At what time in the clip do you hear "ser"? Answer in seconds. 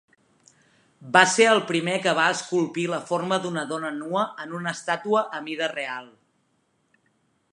1.33-1.45